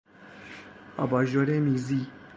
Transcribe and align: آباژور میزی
آباژور 0.97 1.59
میزی 1.59 2.07